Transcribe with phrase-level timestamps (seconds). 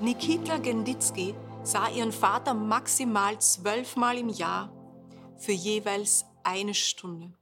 [0.00, 4.72] Nikita Genditzky sah ihren Vater maximal zwölfmal im Jahr
[5.38, 7.32] für jeweils eine Stunde.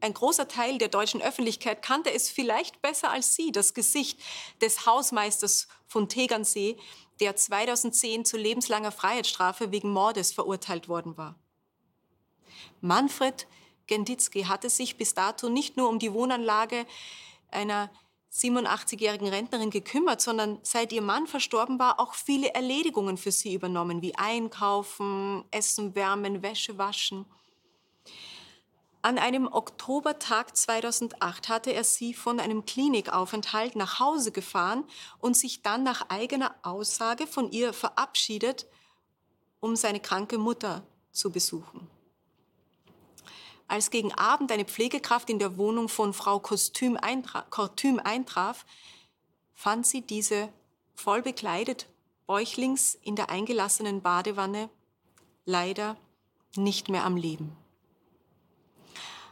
[0.00, 4.20] Ein großer Teil der deutschen Öffentlichkeit kannte es vielleicht besser als sie, das Gesicht
[4.60, 6.76] des Hausmeisters von Tegernsee,
[7.20, 11.36] der 2010 zu lebenslanger Freiheitsstrafe wegen Mordes verurteilt worden war.
[12.82, 13.46] Manfred
[13.86, 16.84] Genditzky hatte sich bis dato nicht nur um die Wohnanlage
[17.50, 17.90] einer
[18.32, 24.00] 87-jährigen Rentnerin gekümmert, sondern seit ihr Mann verstorben war, auch viele Erledigungen für sie übernommen,
[24.00, 27.26] wie Einkaufen, Essen, Wärmen, Wäsche waschen.
[29.02, 34.84] An einem Oktobertag 2008 hatte er sie von einem Klinikaufenthalt nach Hause gefahren
[35.18, 38.66] und sich dann nach eigener Aussage von ihr verabschiedet,
[39.60, 41.90] um seine kranke Mutter zu besuchen.
[43.72, 48.66] Als gegen Abend eine Pflegekraft in der Wohnung von Frau Kostüm, eintra Kortüm eintraf,
[49.54, 50.50] fand sie diese
[50.94, 51.88] voll bekleidet,
[52.26, 54.68] bäuchlings in der eingelassenen Badewanne,
[55.46, 55.96] leider
[56.54, 57.56] nicht mehr am Leben.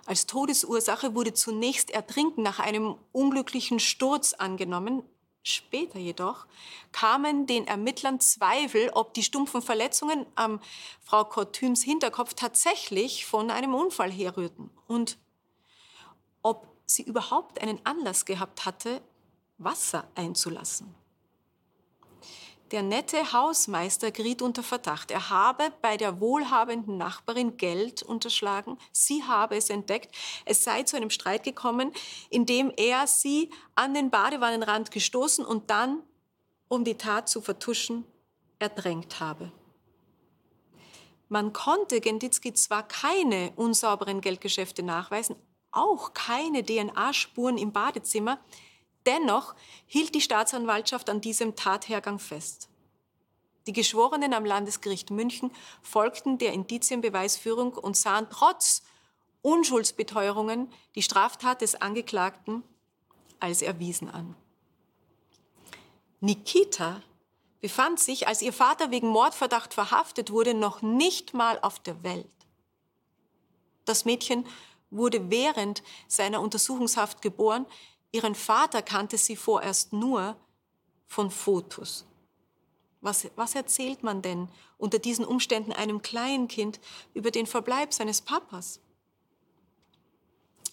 [0.07, 5.03] Als Todesursache wurde zunächst Ertrinken nach einem unglücklichen Sturz angenommen.
[5.43, 6.47] Später jedoch
[6.93, 10.61] kamen den Ermittlern Zweifel, ob die stumpfen Verletzungen am
[11.03, 15.19] Frau Kortüms Hinterkopf tatsächlich von einem Unfall herrührten und
[16.43, 19.01] ob sie überhaupt einen Anlass gehabt hatte,
[19.57, 20.95] Wasser einzulassen.
[22.71, 25.11] Der nette Hausmeister geriet unter Verdacht.
[25.11, 28.79] Er habe bei der wohlhabenden Nachbarin Geld unterschlagen.
[28.93, 30.15] Sie habe es entdeckt.
[30.45, 31.93] Es sei zu einem Streit gekommen,
[32.29, 36.03] in dem er sie an den Badewannenrand gestoßen und dann,
[36.69, 38.05] um die Tat zu vertuschen,
[38.61, 39.51] ertränkt habe.
[41.29, 45.35] Man konnte Genditzki zwar keine unsauberen Geldgeschäfte nachweisen,
[45.73, 48.39] auch keine DNA-Spuren im Badezimmer,
[49.07, 49.55] Dennoch
[49.87, 52.69] hielt die Staatsanwaltschaft an diesem Tathergang fest.
[53.67, 55.51] Die Geschworenen am Landesgericht München
[55.83, 58.83] folgten der Indizienbeweisführung und sahen trotz
[59.43, 62.63] Unschuldsbeteuerungen die Straftat des Angeklagten
[63.39, 64.37] als erwiesen an.
[66.21, 67.03] Nikita
[67.61, 72.27] befand sich, als ihr Vater wegen Mordverdacht verhaftet wurde, noch nicht mal auf der Welt.
[73.85, 74.47] Das Mädchen
[74.91, 77.67] wurde während seiner Untersuchungshaft geboren,
[78.13, 80.37] Ihren Vater kannte sie vorerst nur
[81.07, 82.05] von Fotos.
[83.01, 86.81] Was, was erzählt man denn unter diesen Umständen einem Kleinkind
[87.15, 88.81] über den Verbleib seines Papas?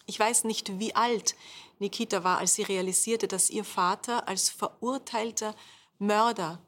[0.05, 1.35] Ich weiß nicht, wie alt
[1.79, 5.55] Nikita war, als sie realisierte, dass ihr Vater als verurteilter
[5.99, 6.59] Mörder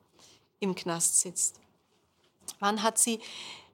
[0.60, 1.60] im Knast sitzt.
[2.60, 3.20] Wann hat sie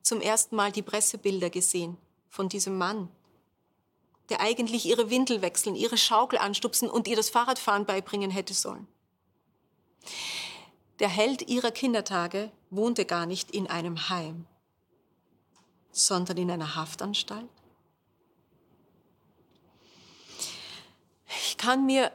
[0.01, 1.97] zum ersten Mal die Pressebilder gesehen
[2.29, 3.09] von diesem Mann,
[4.30, 8.88] der eigentlich ihre Windel wechseln, ihre Schaukel anstupsen und ihr das Fahrradfahren beibringen hätte sollen.
[11.00, 14.46] Der Held ihrer Kindertage wohnte gar nicht in einem Heim,
[15.91, 17.50] sondern in einer Haftanstalt.
[21.28, 22.12] Ich kann mir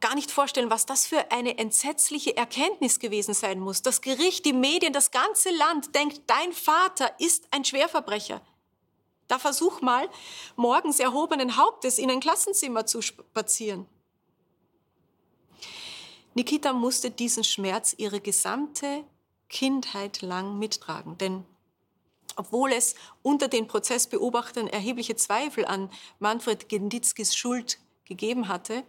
[0.00, 3.82] gar nicht vorstellen, was das für eine entsetzliche Erkenntnis gewesen sein muss.
[3.82, 8.40] Das Gericht, die Medien, das ganze Land denkt, dein Vater ist ein Schwerverbrecher.
[9.30, 10.10] Da versuch mal,
[10.56, 13.86] morgens erhobenen Hauptes in ein Klassenzimmer zu spazieren.
[16.34, 19.04] Nikita musste diesen Schmerz ihre gesamte
[19.48, 21.44] Kindheit lang mittragen, denn
[22.34, 28.82] obwohl es unter den Prozessbeobachtern erhebliche Zweifel an Manfred Genditzkis Schuld gegeben hatte,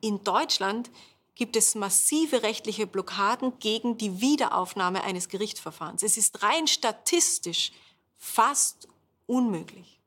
[0.00, 0.92] in Deutschland
[1.34, 6.04] gibt es massive rechtliche Blockaden gegen die Wiederaufnahme eines Gerichtsverfahrens.
[6.04, 7.72] Es ist rein statistisch
[8.16, 8.86] fast
[9.28, 10.00] unmöglich.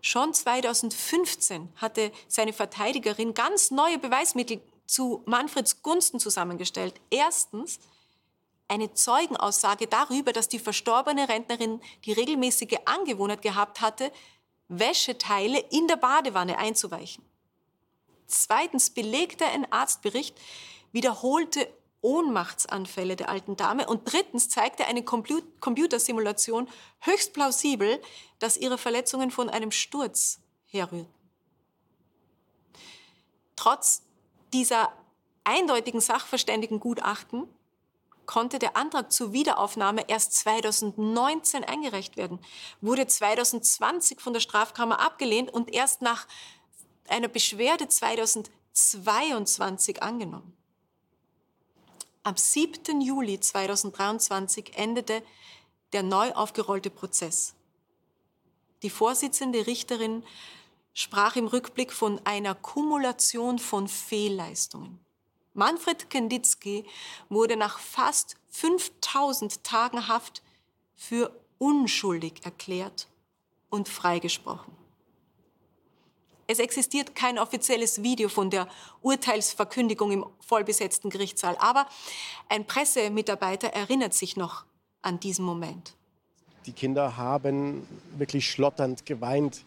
[0.00, 7.00] Schon 2015 hatte seine Verteidigerin ganz neue Beweismittel zu Manfreds Gunsten zusammengestellt.
[7.10, 7.78] Erstens
[8.66, 14.10] eine Zeugenaussage darüber, dass die verstorbene Rentnerin die regelmäßige Angewohnheit gehabt hatte,
[14.68, 17.24] Wäscheteile in der Badewanne einzuweichen.
[18.26, 20.34] Zweitens belegte ein Arztbericht
[20.90, 21.68] wiederholte
[22.02, 23.86] Ohnmachtsanfälle der alten Dame.
[23.86, 26.68] Und drittens zeigte eine Computersimulation
[27.00, 28.02] höchst plausibel,
[28.38, 31.14] dass ihre Verletzungen von einem Sturz herrührten.
[33.56, 34.02] Trotz
[34.52, 34.92] dieser
[35.44, 37.48] eindeutigen Sachverständigengutachten
[38.26, 42.40] konnte der Antrag zur Wiederaufnahme erst 2019 eingereicht werden,
[42.80, 46.26] wurde 2020 von der Strafkammer abgelehnt und erst nach
[47.08, 50.56] einer Beschwerde 2022 angenommen.
[52.24, 53.00] Am 7.
[53.00, 55.24] Juli 2023 endete
[55.92, 57.54] der neu aufgerollte Prozess.
[58.82, 60.22] Die Vorsitzende Richterin
[60.94, 65.00] sprach im Rückblick von einer Kumulation von Fehlleistungen.
[65.54, 66.84] Manfred Kenditzki
[67.28, 70.44] wurde nach fast 5000 Tagen Haft
[70.94, 73.08] für unschuldig erklärt
[73.68, 74.81] und freigesprochen.
[76.52, 78.68] Es existiert kein offizielles Video von der
[79.00, 81.86] Urteilsverkündigung im vollbesetzten Gerichtssaal, aber
[82.50, 84.66] ein Pressemitarbeiter erinnert sich noch
[85.00, 85.94] an diesen Moment.
[86.66, 87.86] Die Kinder haben
[88.18, 89.64] wirklich schlotternd geweint,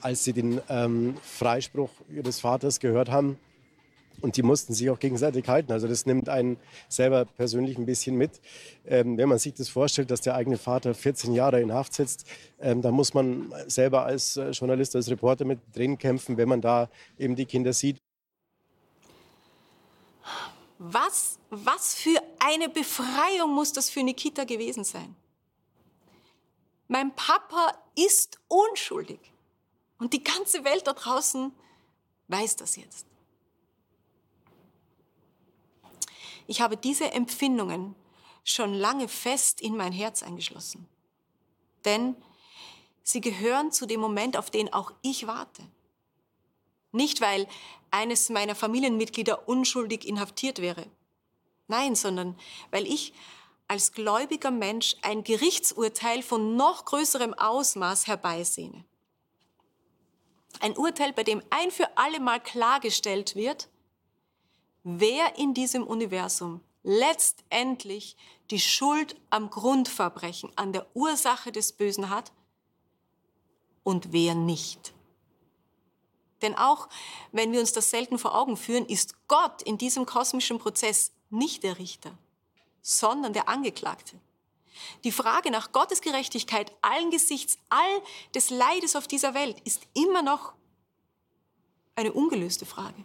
[0.00, 3.38] als sie den ähm, Freispruch ihres Vaters gehört haben.
[4.20, 5.72] Und die mussten sich auch gegenseitig halten.
[5.72, 6.56] Also das nimmt einen
[6.88, 8.40] selber persönlich ein bisschen mit.
[8.84, 12.26] Ähm, wenn man sich das vorstellt, dass der eigene Vater 14 Jahre in Haft sitzt,
[12.60, 16.60] ähm, da muss man selber als äh, Journalist, als Reporter mit Tränen kämpfen, wenn man
[16.60, 17.98] da eben die Kinder sieht.
[20.78, 25.14] Was, was für eine Befreiung muss das für Nikita gewesen sein?
[26.88, 29.20] Mein Papa ist unschuldig.
[29.98, 31.52] Und die ganze Welt da draußen
[32.28, 33.06] weiß das jetzt.
[36.48, 37.94] Ich habe diese Empfindungen
[38.42, 40.88] schon lange fest in mein Herz eingeschlossen.
[41.84, 42.16] Denn
[43.02, 45.62] sie gehören zu dem Moment, auf den auch ich warte.
[46.90, 47.46] Nicht, weil
[47.90, 50.86] eines meiner Familienmitglieder unschuldig inhaftiert wäre.
[51.66, 52.34] Nein, sondern
[52.70, 53.12] weil ich
[53.68, 58.86] als gläubiger Mensch ein Gerichtsurteil von noch größerem Ausmaß herbeisehne.
[60.60, 63.68] Ein Urteil, bei dem ein für alle Mal klargestellt wird,
[64.84, 68.16] wer in diesem Universum letztendlich
[68.50, 72.32] die Schuld am Grundverbrechen, an der Ursache des Bösen hat
[73.82, 74.94] und wer nicht.
[76.42, 76.88] Denn auch
[77.32, 81.62] wenn wir uns das selten vor Augen führen, ist Gott in diesem kosmischen Prozess nicht
[81.62, 82.16] der Richter,
[82.80, 84.18] sondern der Angeklagte.
[85.04, 88.02] Die Frage nach Gottes Gerechtigkeit angesichts all
[88.34, 90.54] des Leides auf dieser Welt ist immer noch
[91.96, 93.04] eine ungelöste Frage.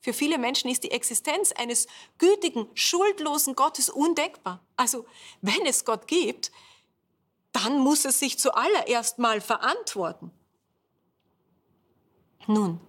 [0.00, 1.86] Für viele Menschen ist die Existenz eines
[2.18, 4.64] gütigen, schuldlosen Gottes undenkbar.
[4.76, 5.04] Also,
[5.42, 6.50] wenn es Gott gibt,
[7.52, 10.30] dann muss es sich zuallererst mal verantworten.
[12.46, 12.80] Nun,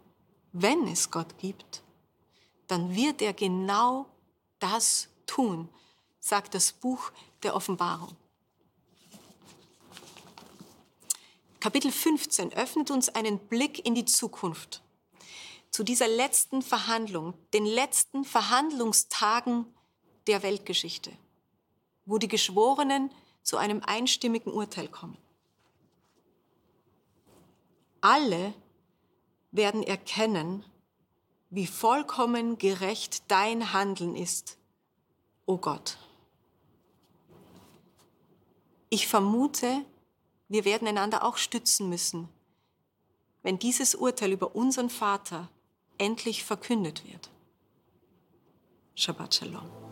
[0.54, 1.84] wenn es Gott gibt,
[2.68, 4.06] dann wird er genau
[4.60, 5.68] das tun,
[6.20, 7.12] sagt das Buch
[7.44, 8.16] der Offenbarung.
[11.60, 14.82] Kapitel 15 öffnet uns einen Blick in die Zukunft
[15.72, 19.66] zu dieser letzten Verhandlung, den letzten Verhandlungstagen
[20.28, 21.12] der Weltgeschichte,
[22.06, 23.10] wo die Geschworenen
[23.42, 25.18] zu einem einstimmigen Urteil kommen.
[28.02, 28.54] Alle
[29.52, 30.66] werden erkennen,
[31.50, 34.58] wie vollkommen gerecht dein Handeln ist,
[35.46, 35.98] o oh Gott.
[38.90, 39.86] Ich vermute,
[40.50, 42.28] wir werden einander auch stützen müssen,
[43.42, 45.50] wenn dieses Urteil über unseren Vater
[46.02, 47.30] endlich verkündet wird.
[48.96, 49.91] Shabbat Shalom.